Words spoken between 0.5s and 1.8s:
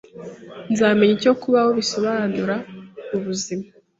Nzamenya icyo kubaho